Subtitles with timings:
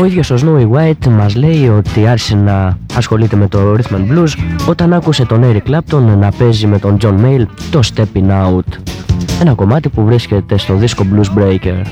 [0.00, 4.12] Ο ίδιος ο Snowy White μας λέει ότι άρχισε να ασχολείται με το Rhythm and
[4.12, 4.32] Blues
[4.68, 8.78] όταν άκουσε τον Eric Clapton να παίζει με τον John Mayall το Stepping Out.
[9.40, 11.82] Ένα κομμάτι που βρίσκεται στο δίσκο Blues Breaker.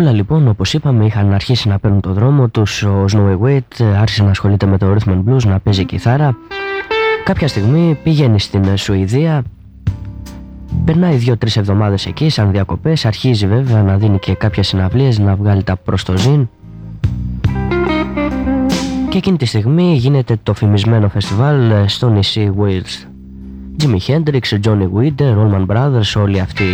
[0.00, 2.82] Όλα λοιπόν όπως είπαμε είχαν αρχίσει να παίρνουν το δρόμο τους.
[2.82, 6.36] Ο Snowy Wade άρχισε να ασχολείται με το Rhythm and Blues να παίζει κιθάρα.
[7.24, 9.42] Κάποια στιγμή πήγαινε στην Σουηδία.
[10.84, 13.04] Περνάει δύο-τρεις εβδομάδες εκεί σαν διακοπές.
[13.04, 16.48] Αρχίζει βέβαια να δίνει και κάποιες συναυλίες Να βγάλει τα προς το ζήν.
[19.08, 23.08] Και εκείνη τη στιγμή γίνεται το φημισμένο φεστιβάλ στο νησί Wales.
[23.82, 26.64] Jimi Hendrix, Johnny Winter, Allman Brothers, όλοι αυτοί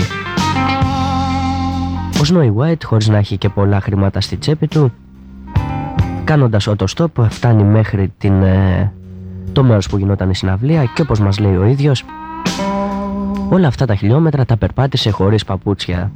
[2.31, 4.92] ο Snowy White χωρίς να έχει και πολλά χρήματα στη τσέπη του
[6.25, 8.92] κάνοντας stop φτάνει μέχρι την, ε,
[9.53, 12.04] το μέρος που γινόταν η συναυλία και όπως μας λέει ο ίδιος
[13.48, 16.10] όλα αυτά τα χιλιόμετρα τα περπάτησε χωρίς παπούτσια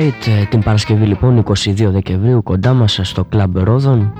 [0.00, 4.12] Snowy White ε, την Παρασκευή λοιπόν 22 Δεκεμβρίου κοντά μας στο Club Ρόδων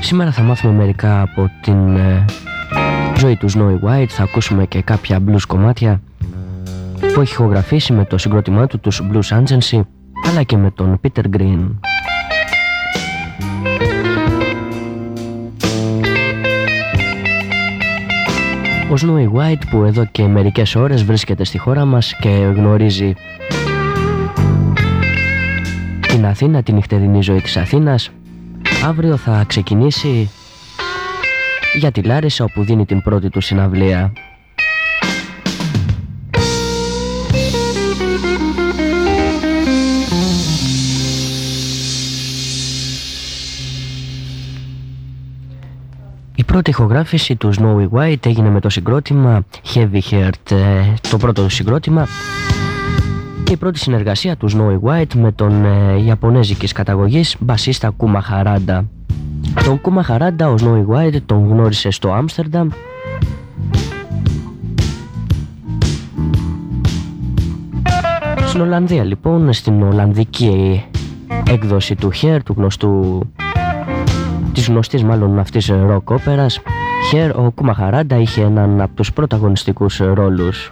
[0.00, 2.24] Σήμερα θα μάθουμε μερικά από την ε,
[3.18, 4.08] ζωή του Snowy White.
[4.08, 6.00] Θα ακούσουμε και κάποια blues κομμάτια
[7.14, 9.80] που έχει ηχογραφήσει με το συγκρότημά του τους Blues Agency
[10.30, 11.68] αλλά και με τον Peter Green
[18.94, 23.14] Ο Snowy White που εδώ και μερικές ώρες βρίσκεται στη χώρα μας και γνωρίζει
[26.00, 28.10] την Αθήνα, την νυχτερινή ζωή της Αθήνας
[28.84, 30.30] αύριο θα ξεκινήσει
[31.74, 34.12] για τη Λάρισα όπου δίνει την πρώτη του συναυλία
[46.54, 49.44] πρώτη ηχογράφηση του Snowy White έγινε με το συγκρότημα
[49.74, 52.06] Heavy Heart, ε, το πρώτο του συγκρότημα.
[53.44, 58.84] Και η πρώτη συνεργασία του Snowy White με τον ε, Ιαπωνέζικης καταγωγής μπασίστα Κούμα Χαράντα.
[59.64, 62.68] Τον Κούμα Χαράντα ο Snowy White τον γνώρισε στο Άμστερνταμ.
[68.46, 70.84] Στην Ολλανδία λοιπόν, στην Ολλανδική
[71.50, 73.20] έκδοση του Hair, του γνωστού
[74.54, 76.60] της γνωστής μάλλον αυτής ροκ όπερας,
[77.10, 80.70] Χέρ ο Κουμαχαράντα είχε έναν από τους πρωταγωνιστικούς ρόλους.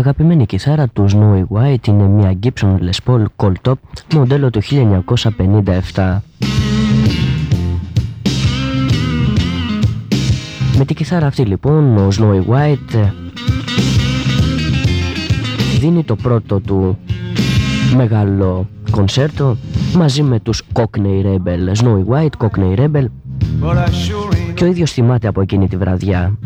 [0.00, 3.74] Αγαπημένη κιθάρα του Snowy White είναι μια Gibson Les Paul Cold Top
[4.14, 4.60] μοντέλο του
[5.94, 6.18] 1957.
[10.76, 13.10] Με την κιθάρα αυτή λοιπόν ο Snowy White
[15.78, 16.98] δίνει το πρώτο του
[17.96, 19.56] μεγάλο κονσέρτο
[19.94, 23.04] μαζί με τους Cockney Rebel, Snowy White, Cockney Rebel
[24.54, 26.38] και ο ίδιος θυμάται από εκείνη τη βραδιά.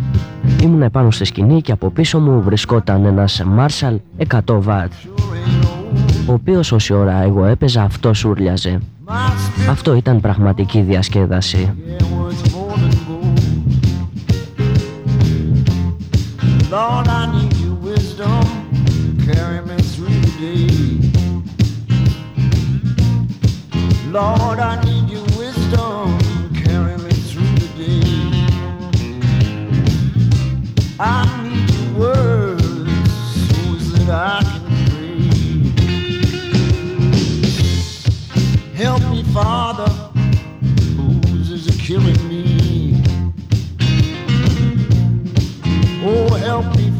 [0.62, 3.96] Ήμουν επάνω στη σκηνή και από πίσω μου βρισκόταν ένας Marshall
[4.28, 4.88] 100 watt
[6.26, 8.78] ο οποίος όση ώρα εγώ έπαιζα αυτό σούρλιαζε.
[9.70, 11.74] Αυτό ήταν πραγματική διασκέδαση.
[16.70, 18.54] Lord, I need your wisdom,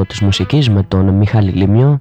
[0.00, 2.00] Blues, το ρόδο της μουσικής με τον Μιχάλη Λιμιό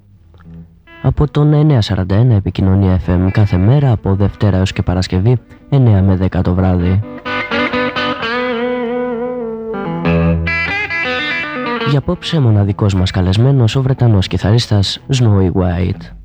[1.02, 5.38] από τον 941 επικοινωνία FM κάθε μέρα από Δευτέρα έως και Παρασκευή
[5.70, 7.00] 9 με 10 το βράδυ.
[11.90, 16.19] Για απόψε μοναδικός μας καλεσμένος ο Βρετανός κιθαρίστας Snowy White.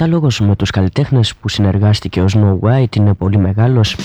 [0.00, 3.96] Κατάλογος με τους καλλιτέχνες που συνεργάστηκε ο Snow White είναι πολύ μεγάλος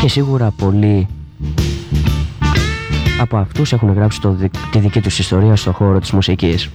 [0.00, 1.06] και σίγουρα πολλοί
[3.20, 4.36] από αυτούς έχουν γράψει το,
[4.70, 6.70] τη δική τους ιστορία στο χώρο της μουσικής.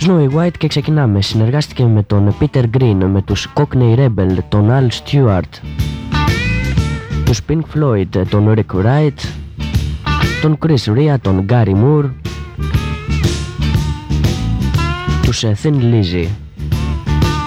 [0.00, 1.22] Snowy White και ξεκινάμε.
[1.22, 5.60] Συνεργάστηκε με τον Peter Green, με τους Cockney Rebel, τον Al Stewart,
[7.24, 9.18] τους Pink Floyd, τον Rick Wright,
[10.42, 12.10] τον Chris Ria, τον Gary Moore,
[15.34, 16.26] τους ε, Thin Lizzy.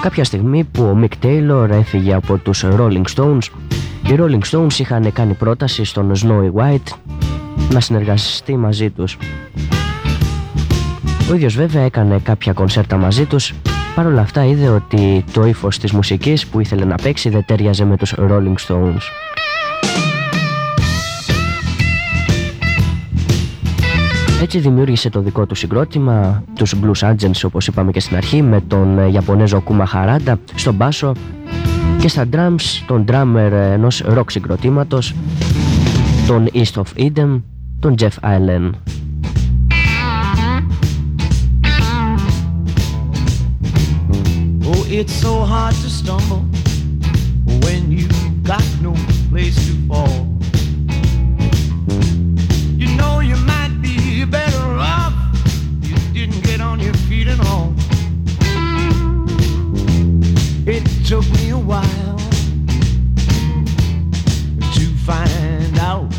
[0.02, 3.41] Κάποια στιγμή που ο Mick Taylor έφυγε από τους Rolling Stones,
[4.08, 7.15] οι Rolling Stones είχαν κάνει πρόταση στον Snowy White
[7.71, 9.17] να συνεργαστεί μαζί τους.
[11.32, 13.54] Ο ίδιος βέβαια έκανε κάποια κονσέρτα μαζί τους
[13.95, 17.86] Παρ' όλα αυτά είδε ότι το ύφος της μουσικής που ήθελε να παίξει δεν τέριαζε
[17.86, 19.02] με τους Rolling Stones.
[24.41, 28.62] Έτσι δημιούργησε το δικό του συγκρότημα, τους Blues Agents όπως είπαμε και στην αρχή, με
[28.62, 31.13] τον ε, Ιαπωνέζο Κούμα Χαράντα στον μπάσο
[32.00, 35.13] και στα drums τον drummer ενός rock συγκροτήματος,
[36.28, 37.41] τον East of Eden,
[37.80, 38.71] τον Jeff Allen.
[44.69, 46.57] Oh, it's so hard to stumble
[61.08, 62.17] took me a while
[64.74, 66.13] to find out.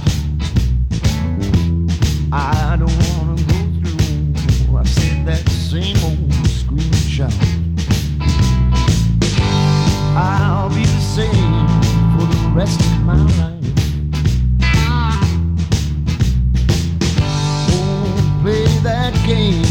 [2.33, 4.79] I don't wanna go through.
[4.79, 6.33] I said that same old
[6.94, 7.35] shout.
[10.16, 11.68] I'll be the same
[12.14, 13.64] for the rest of my life.
[17.68, 19.67] Won't play that game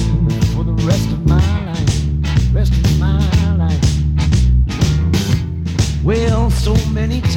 [6.97, 7.36] many times.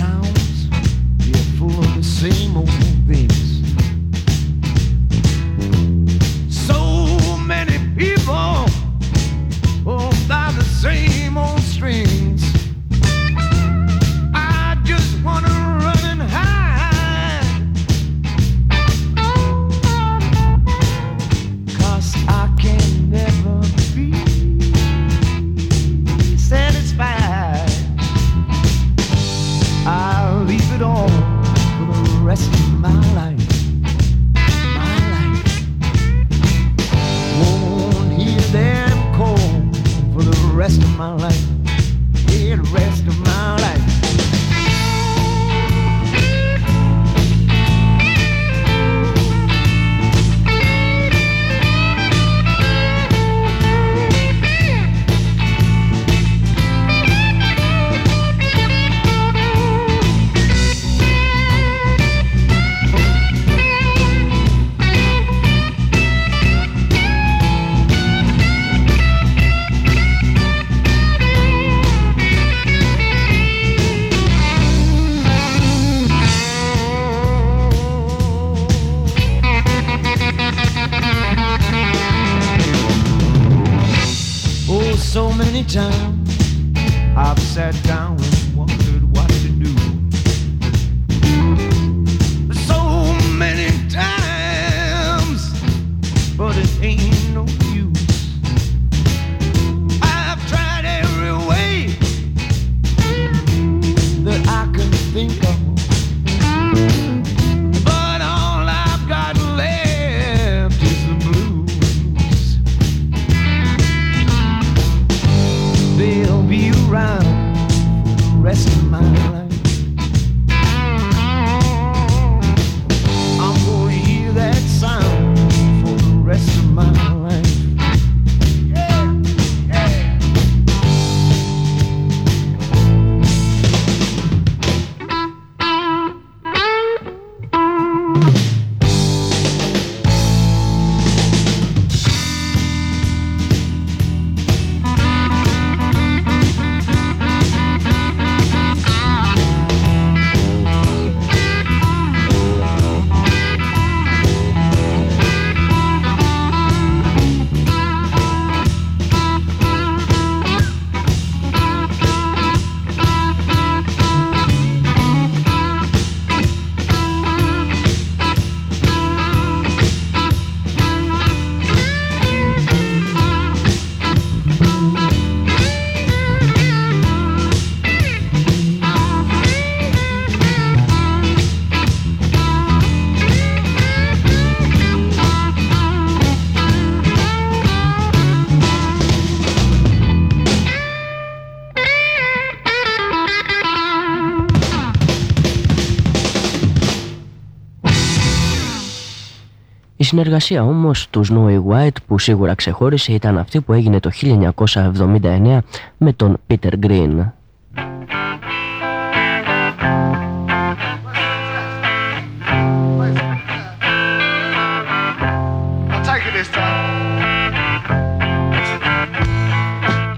[200.11, 205.59] Συνεργασία όμως τους Snowy White που σίγουρα ξεχώρισε ήταν αυτή που έγινε το 1979
[205.99, 207.27] με τον Peter Green.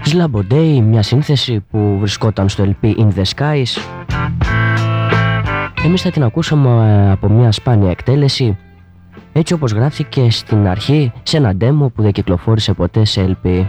[0.09, 3.81] Slabodey, μια σύνθεση που βρισκόταν στο LP In The Skies.
[5.85, 8.57] Εμείς θα την ακούσαμε από μια σπάνια εκτέλεση
[9.33, 13.65] έτσι όπως γράφτηκε στην αρχή σε ένα demo που δεν κυκλοφόρησε ποτέ σε LP.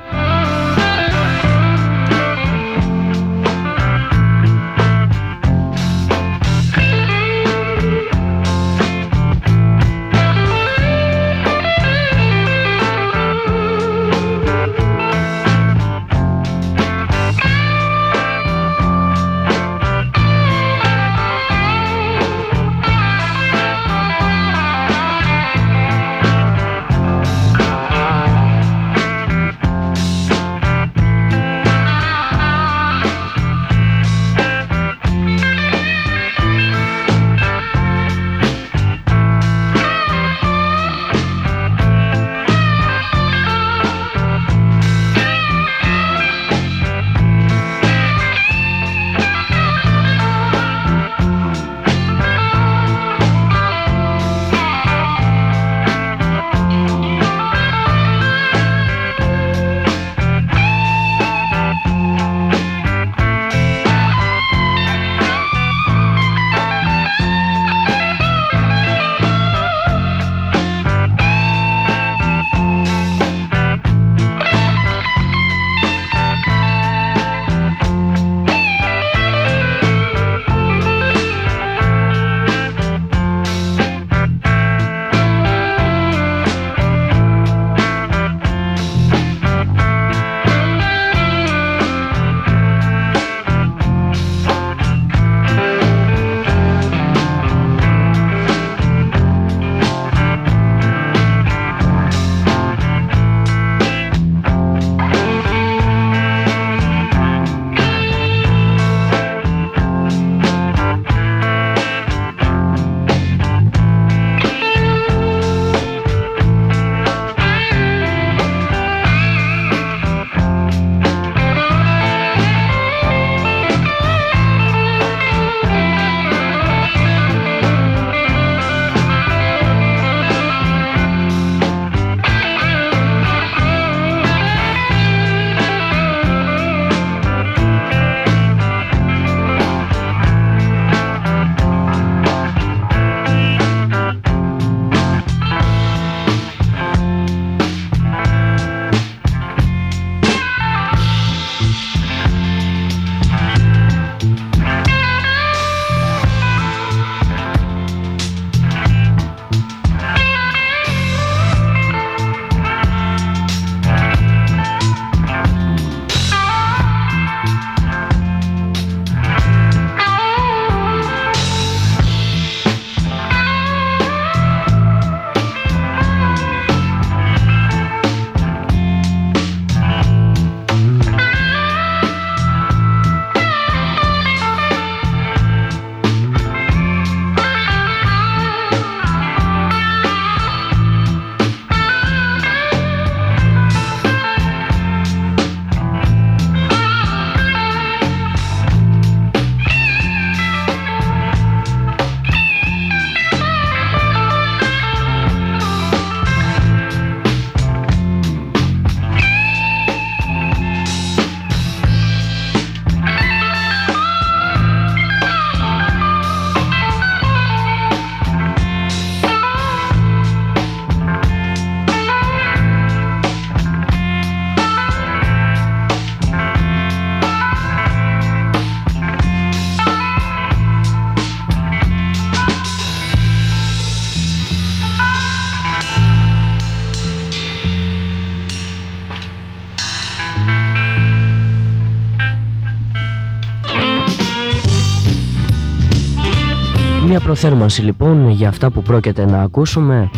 [247.35, 250.11] Προθέρμανση λοιπόν για αυτά που πρόκειται να ακούσουμε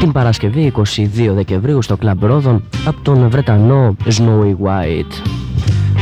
[0.00, 0.80] την Παρασκευή 22
[1.34, 5.26] Δεκεμβρίου στο Club Ρόδων από τον Βρετανό Snowy White.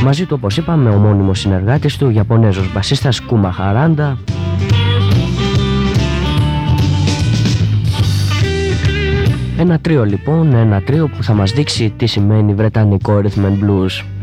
[0.03, 4.17] Μαζί του όπως είπαμε ο μόνιμος συνεργάτης του Ιαπωνέζος μπασίστας Κούμα Χαράντα
[9.57, 14.14] Ένα τρίο λοιπόν, ένα τρίο που θα μας δείξει τι σημαίνει βρετανικό rhythm and blues.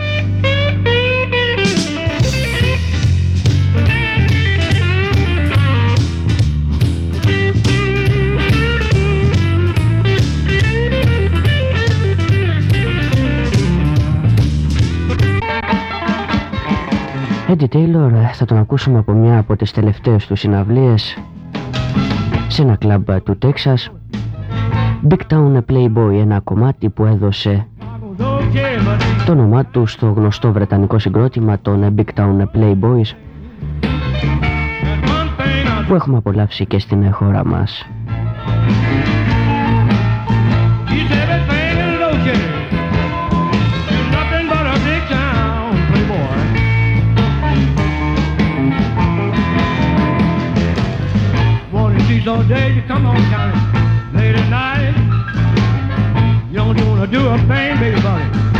[17.52, 21.18] Eddie Taylor ε, θα τον ακούσουμε από μια από τις τελευταίες του συναυλίες
[22.48, 23.90] σε ένα κλαμπ του Τέξας
[25.08, 27.66] Big Town Playboy, ένα κομμάτι που έδωσε
[29.26, 33.16] το όνομά του στο γνωστό βρετανικό συγκρότημα των Big Town Playboys
[35.88, 37.86] που έχουμε απολαύσει και στην χώρα μας.
[52.20, 53.58] All day, you come on county
[54.14, 54.92] late at night.
[56.50, 58.51] You don't wanna do a thing, baby, buddy.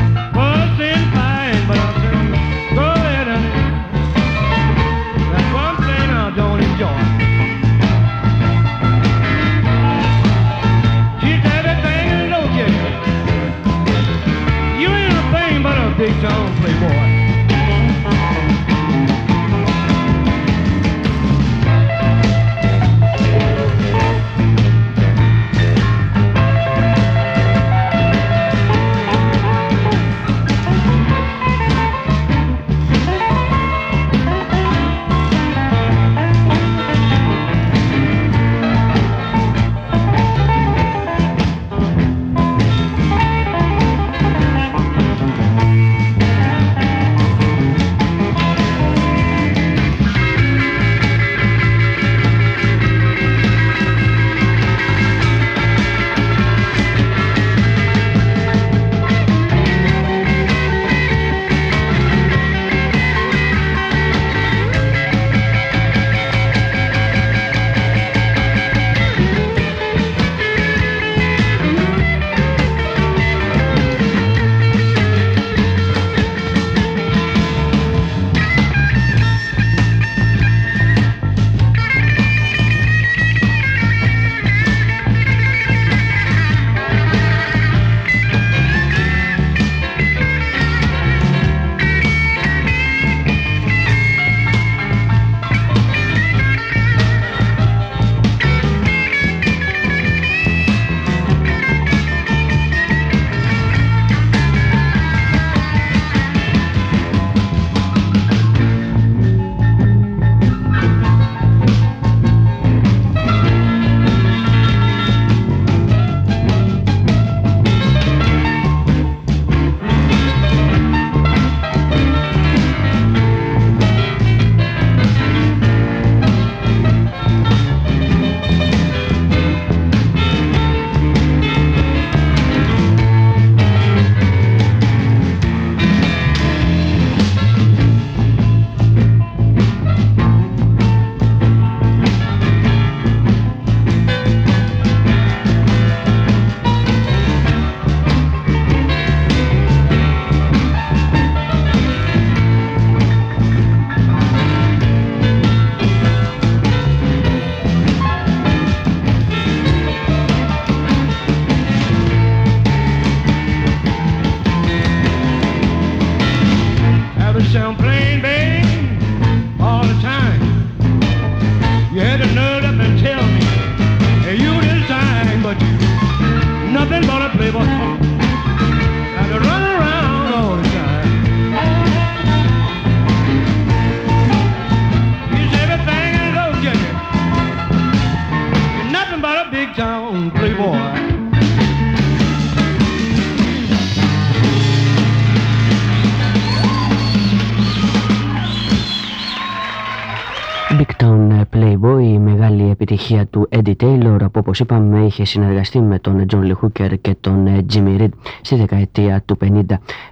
[202.61, 207.17] Επιτυχία του Eddie Taylor που όπως είπαμε είχε συνεργαστεί με τον John Lee Hooker και
[207.21, 208.09] τον ε, Jimmy Reed
[208.41, 209.63] στη δεκαετία του 50.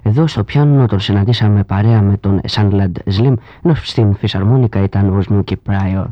[0.03, 5.23] Εδώ στο πιάνο τον συναντήσαμε παρέα με τον Sandland Slim ενώ στην φυσαρμόνικα ήταν ο
[5.29, 6.07] Smokey Pryor.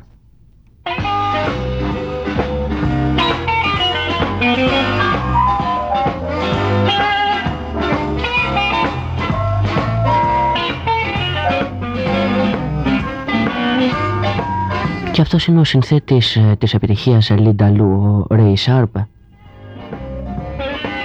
[15.19, 19.07] Και αυτός είναι ο συνθέτης ε, της επιτυχίας Linda Lou, ο Ray Sharp.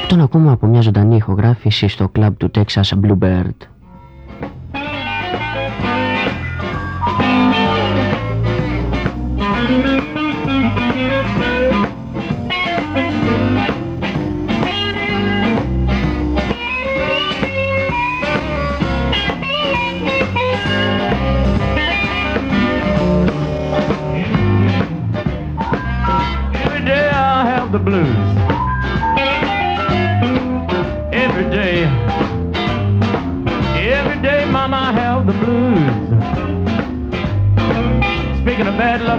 [0.01, 3.72] Αυτό να ακούμε από μια ζωντανή ηχογράφηση στο κλαμπ του Texas Bluebird.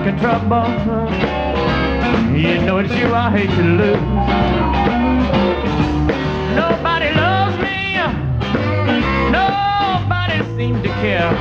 [0.07, 0.69] And trouble,
[2.37, 4.01] you know it's you I hate to lose.
[6.55, 7.97] Nobody loves me.
[9.33, 11.33] Nobody seems to care.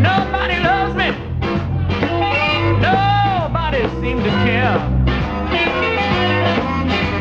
[0.00, 1.10] Nobody loves me.
[2.80, 4.78] Nobody seems to care.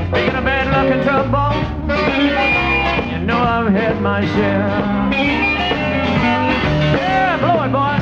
[0.09, 1.53] Speaking of bad luck and trouble,
[3.11, 4.67] you know I've had my share.
[6.95, 7.92] Yeah, blow it, boy.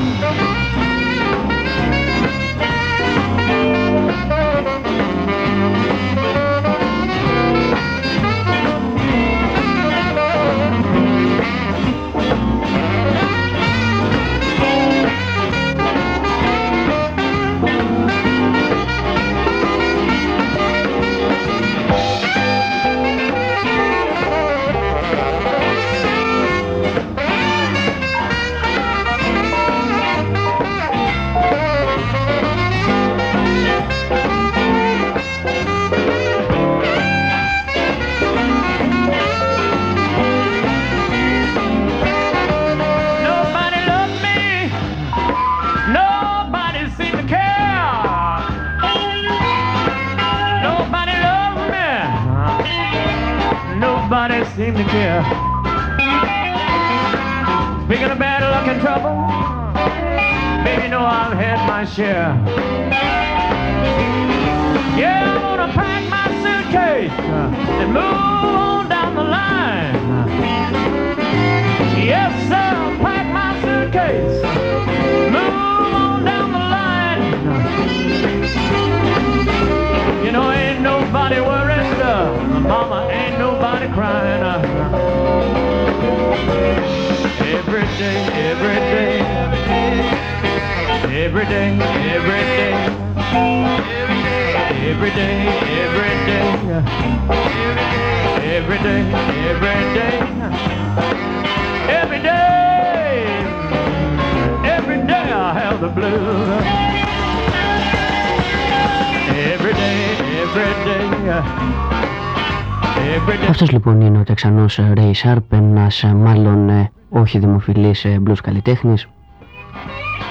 [113.86, 119.08] Λοιπόν είναι ο Τεξανός Ray Sharp, ένας ε, μάλλον ε, όχι δημοφιλής ε, blues καλλιτέχνης,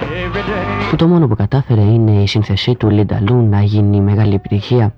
[0.00, 4.00] Every day, που το μόνο που κατάφερε είναι η σύνθεσή του Linda Lou να γίνει
[4.00, 4.94] μεγάλη επιτυχία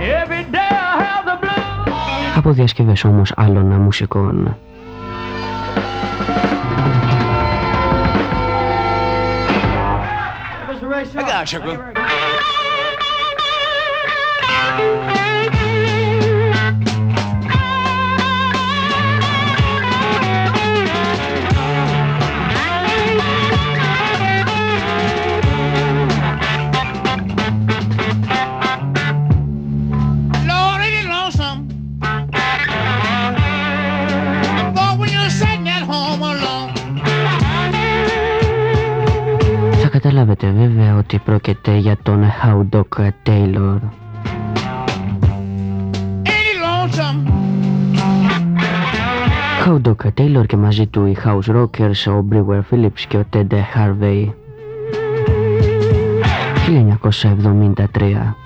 [0.00, 1.92] every day I have the blues.
[2.36, 4.56] από διασκευές όμως άλλων μουσικών.
[11.14, 11.60] I got you,
[40.02, 43.78] Καταλάβετε βέβαια ότι πρόκειται για τον Χαου-Δόκ Τέιλορ.
[49.60, 54.34] Χαου-Δόκ Τέιλορ και μαζί του οι Χαου-Ρόκερ, ο Μπριουέρ Φίλιπ και ο Τέντε Χάρβεϊ.
[56.66, 58.41] 1973.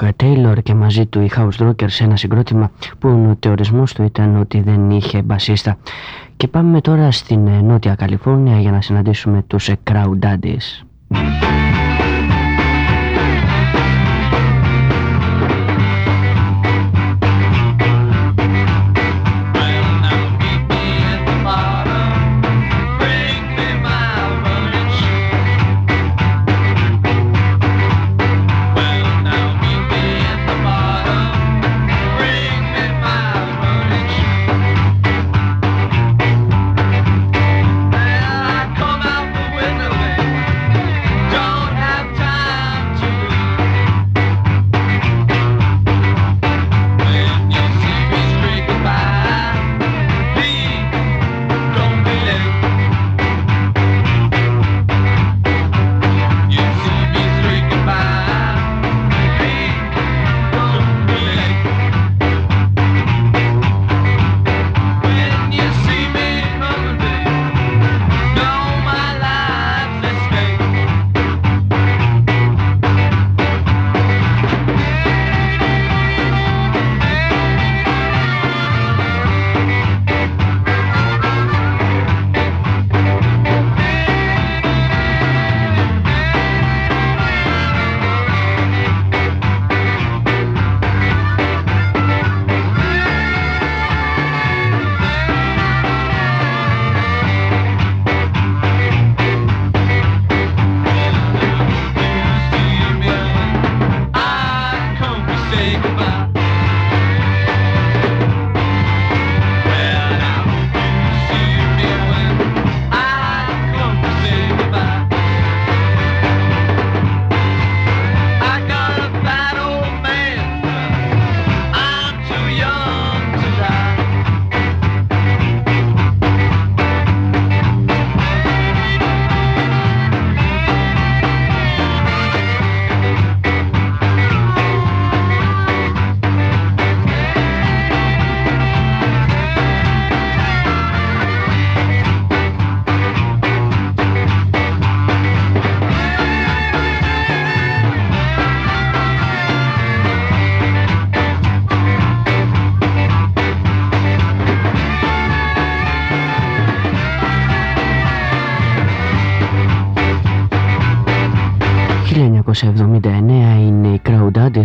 [0.00, 3.92] Hound Dog Taylor και μαζί του οι House Rockers σε ένα συγκρότημα που ο νεωτερισμός
[3.92, 5.76] του ήταν ότι δεν είχε μπασίστα.
[6.36, 10.89] Και πάμε τώρα στην ε, Νότια Καλιφόρνια για να συναντήσουμε τους ε, Crawdaddys.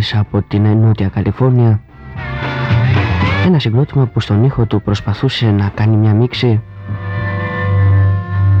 [0.06, 1.80] Crowdaddies από την Νότια Καλιφόρνια.
[3.46, 6.62] Ένα συγκρότημα που στον ήχο του προσπαθούσε να κάνει μια μίξη.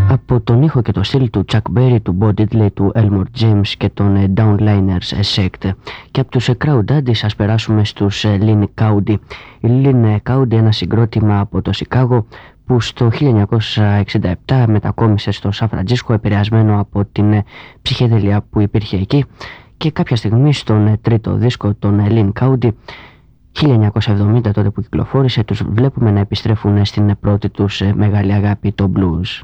[0.08, 3.68] Από τον ήχο και το στυλ του Chuck Berry, του Bo Diddley, του Elmore James
[3.78, 5.70] και των Downliners Sect.
[6.10, 9.14] Και από τους Crowdaddies ας περάσουμε στους Lynn Cowdy.
[9.60, 12.26] Η Lynn Cowdy ένα συγκρότημα από το Σικάγο
[12.66, 13.10] που στο
[14.46, 17.42] 1967 μετακόμισε στο Σαν Φραντζίσκο επηρεασμένο από την
[17.82, 19.24] ψυχεδελία που υπήρχε εκεί
[19.76, 22.70] και κάποια στιγμή στον τρίτο δίσκο των Lynn Cowdy
[23.60, 29.40] 1970 τότε που κυκλοφόρησε τους βλέπουμε να επιστρέφουν στην πρώτη τους μεγάλη αγάπη το blues.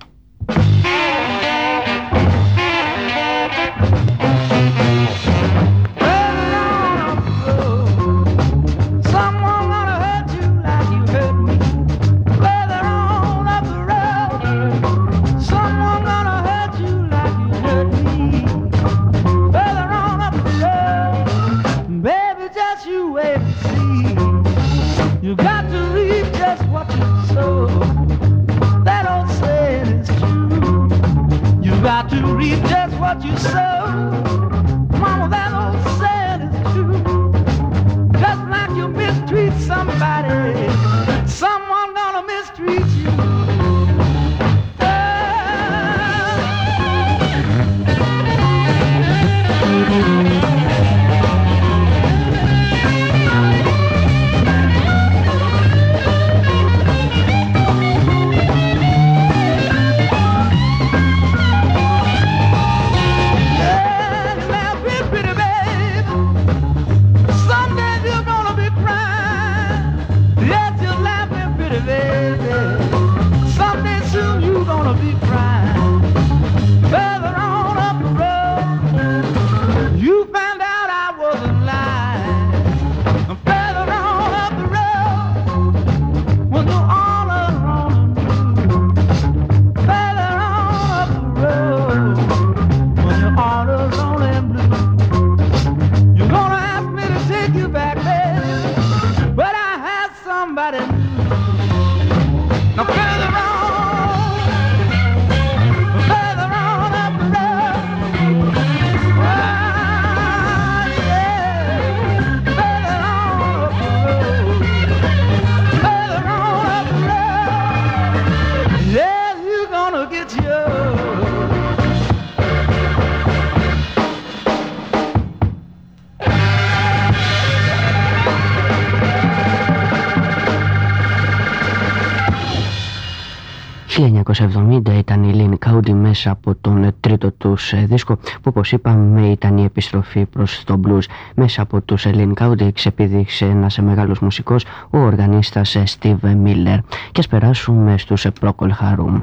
[134.32, 139.26] ...1970 ήταν η Lynn Cowdy μέσα από τον τρίτο τους ε, δίσκο που όπως είπαμε
[139.26, 141.02] ήταν η επιστροφή προς το blues.
[141.34, 146.78] Μέσα από τους Lynn Cowdy ξεπήδηξε ένας μεγάλος μουσικός, ο οργανίστας ε, Steve Miller.
[147.12, 149.20] Και ας περάσουμε στους ε, Procol Harum.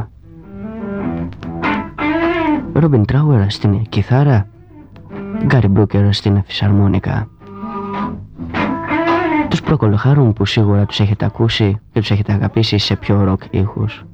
[2.73, 4.47] Robin Trower στην κιθάρα,
[5.49, 7.27] Gary Brooker στην φυσαρμόνικα.
[9.49, 13.45] Τους Procol Harum που σίγουρα τους έχετε ακούσει και τους έχετε αγαπήσει σε πιο rock
[13.49, 14.05] ήχους.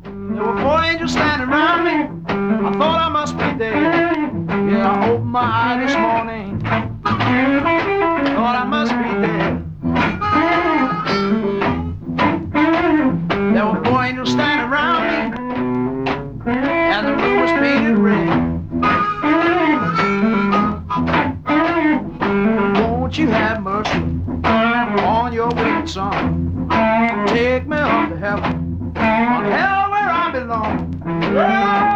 [5.36, 6.62] My eye this morning.
[6.64, 9.54] Thought I must be dead.
[13.54, 15.16] There were four angels standing around me.
[16.54, 18.30] And the room was painted red.
[22.80, 24.04] Won't you have mercy
[24.46, 26.70] on your wicked son?
[27.28, 28.94] Take me up to heaven.
[28.96, 31.95] On hell where I belong.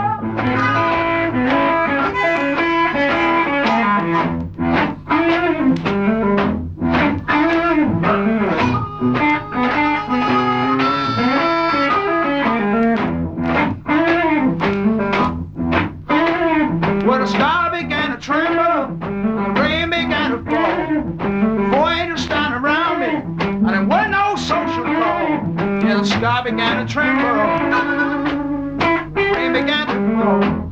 [26.20, 27.32] Sky began to tremble,
[29.16, 30.69] rain began to fall.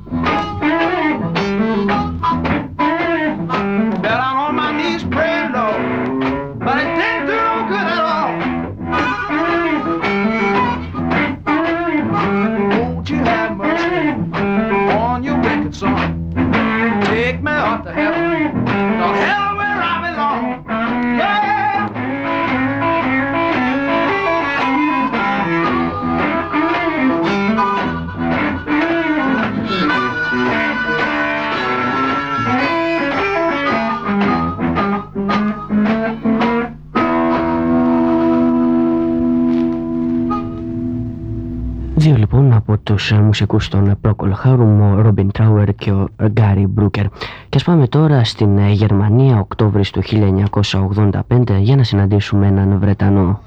[43.12, 47.06] Μουσικούς των Procol Harum, ο Robin Trower και ο Gary Brooker.
[47.50, 51.22] Και ας πάμε τώρα στην ε, Γερμανία, Οκτώβρης του 1985,
[51.60, 53.42] για να συναντήσουμε έναν Βρετανό.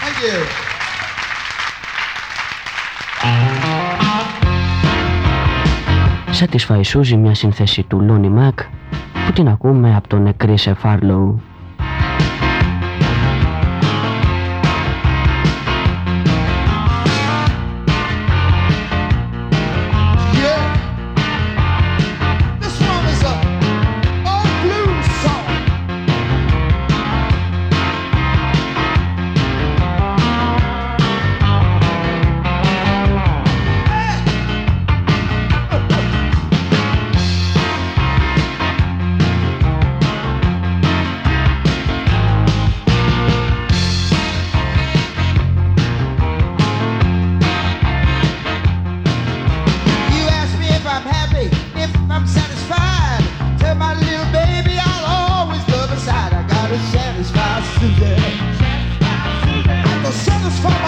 [0.00, 0.66] Thank you.
[6.40, 8.64] Satisfy Suzy, μια σύνθεση του Lonnie Mac,
[9.26, 11.34] που την ακούμε από τον Chris Farlow.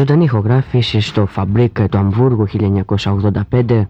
[0.00, 3.86] Ζωντανή ηχογράφηση στο Fabrik του Αμβούργου 1985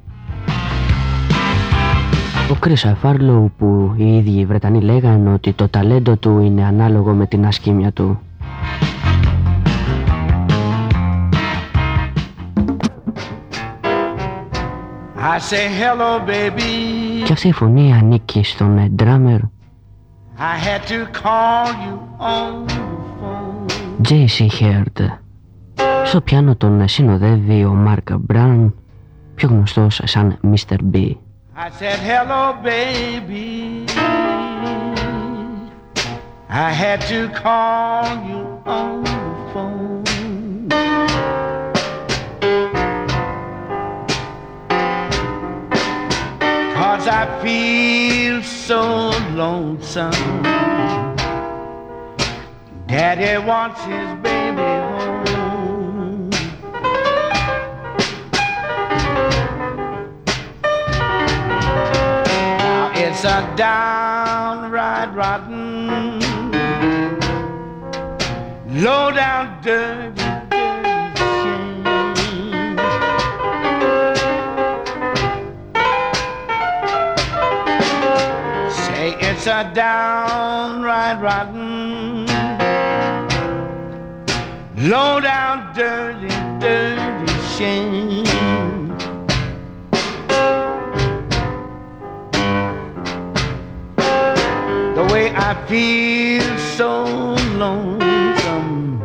[2.50, 7.12] ο Chris Farlowe που οι ίδιοι οι Βρετανοί λέγανε ότι το ταλέντο του είναι ανάλογο
[7.12, 8.20] με την ασκήμια του
[15.16, 17.24] I say hello, baby.
[17.24, 19.38] Και αυτή η φωνή ανήκει στον drummer
[20.38, 22.80] I had to call you on the
[23.20, 23.68] phone.
[24.08, 24.48] J.C.
[24.60, 25.29] Heard.
[26.04, 28.72] Στο πιάνο τον συνοδεύει ο Mark Brown,
[29.34, 30.76] πιο γνωστός σαν Mr.
[30.92, 30.96] B.
[30.96, 33.84] I said hello, baby.
[36.48, 39.20] I had to call you on the
[39.52, 40.68] phone.
[46.78, 48.82] Cause I feel so
[49.42, 50.42] lonesome.
[52.88, 54.99] Daddy wants his baby home.
[63.22, 66.20] It's a downright rotten,
[68.82, 71.84] low down, dirty, dirty shame.
[78.70, 82.24] Say it's a downright rotten,
[84.88, 88.49] low down, dirty, dirty shame.
[95.00, 97.04] The way I feel so
[97.56, 99.02] lonesome,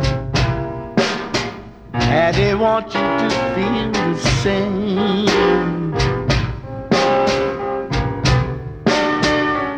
[1.94, 5.94] and they want you to feel the same.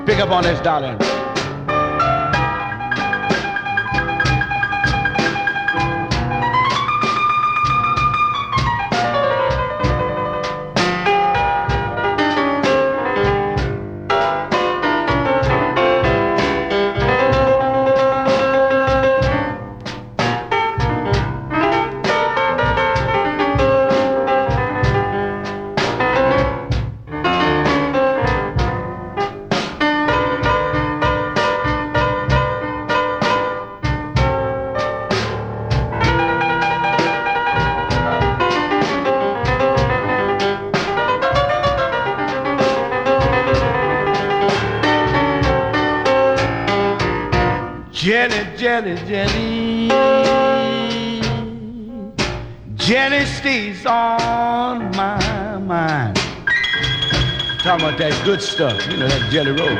[0.07, 0.97] Pick up on this, darling.
[48.27, 49.87] Jenny, Jenny, Jenny.
[52.75, 56.17] Jenny stays on my mind.
[57.59, 59.77] Talking about that good stuff, you know, that jelly roll.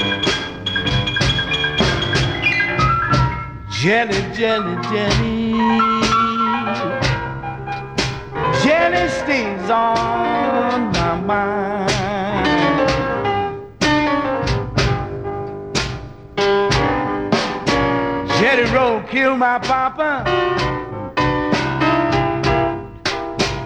[3.70, 5.52] Jenny, Jenny, Jenny.
[8.64, 11.97] Jenny stays on my mind.
[19.18, 20.24] Killed my papa.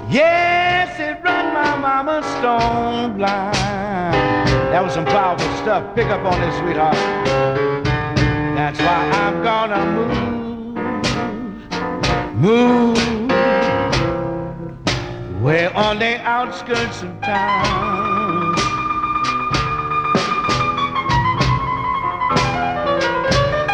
[0.09, 3.53] Yes, it run my mama stone blind.
[4.71, 5.93] That was some powerful stuff.
[5.93, 6.95] Pick up on this, sweetheart.
[8.55, 10.77] That's why I'm gonna move,
[12.45, 12.97] move.
[15.43, 18.55] Way on the outskirts of town.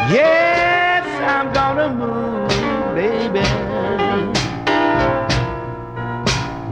[0.10, 0.57] Yes,
[1.90, 3.40] I'm baby.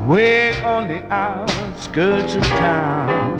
[0.05, 3.38] Way on the outskirts of town.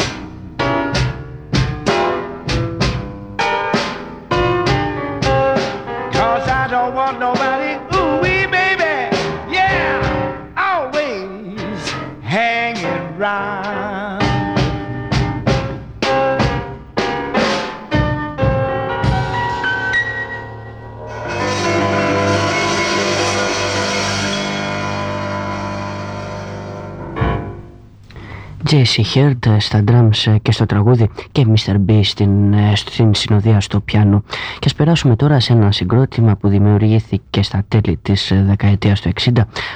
[6.14, 9.14] Cause I don't want nobody, ooh wee baby,
[9.52, 11.90] yeah, always
[12.22, 13.65] hanging round.
[28.70, 31.76] Jesse Heard ε, στα drums ε, και στο τραγούδι και Mr.
[31.90, 34.24] B στην, ε, στην συνοδεία στο πιάνο.
[34.60, 39.12] Και ας περάσουμε τώρα σε ένα συγκρότημα που δημιουργήθηκε στα τέλη της ε, δεκαετίας του
[39.22, 39.32] 60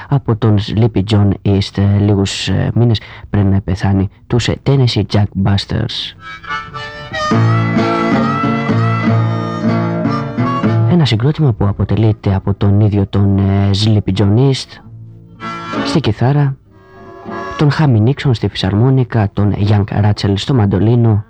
[0.09, 5.03] από τον Sleepy John East ε, λίγους ε, μήνες πριν να πεθάνει τους ε, Tennessee
[5.13, 6.15] Jack Busters.
[10.91, 14.67] Ένα συγκρότημα που αποτελείται από τον ίδιο τον ε, Sleepy John East
[15.85, 16.58] στη κιθάρα
[17.59, 21.25] τον Χάμι Νίξον στη φυσαρμόνικα, τον Γιάνκ Ράτσελ στο μαντολίνο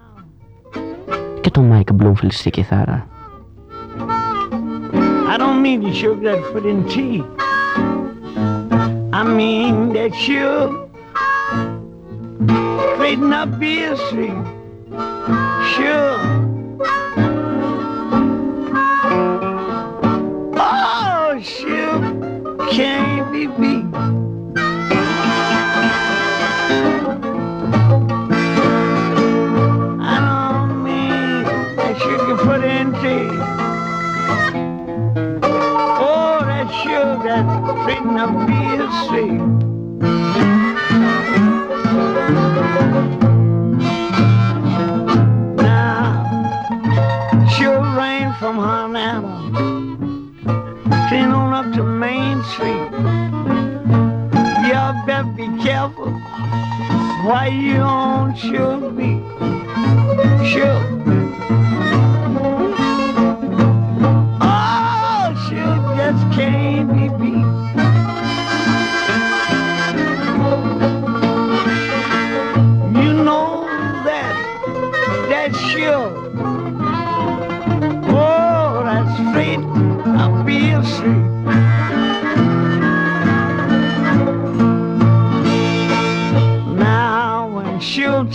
[1.41, 3.07] και τον Μάικ Μπλούμφιλ στη κιθάρα.
[5.31, 6.39] I don't mean to show that
[6.91, 7.23] tea.
[9.19, 10.13] I mean that
[13.59, 13.95] be a
[20.57, 21.33] Oh.
[22.71, 23.78] Can't be.
[38.09, 39.41] Straighten up Beale Street.
[45.57, 45.87] Now,
[47.57, 49.21] sure rain from Havana,
[51.09, 52.89] clean on up to Main Street.
[54.67, 56.11] Y'all better be careful
[57.25, 59.23] why you on Sugar Beat.
[60.47, 62.08] Sure.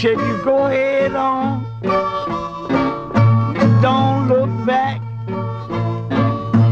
[0.04, 1.64] She'll you go ahead on,
[3.80, 5.00] don't look back.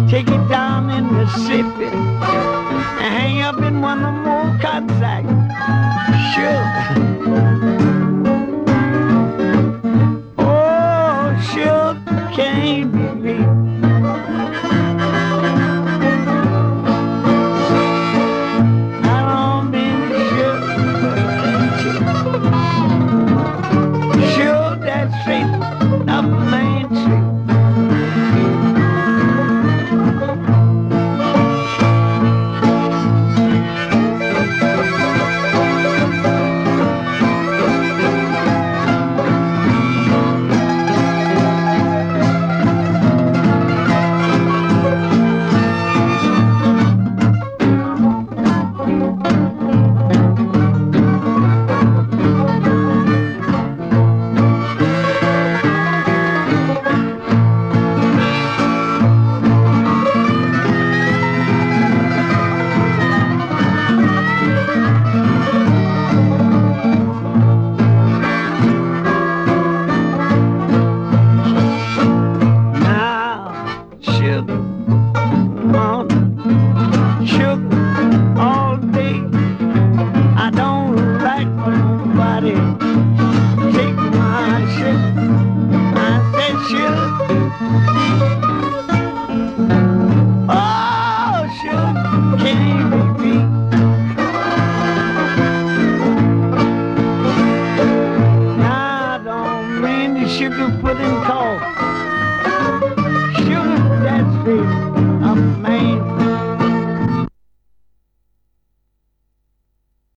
[0.07, 4.22] Take it down in Mississippi and hang up in one of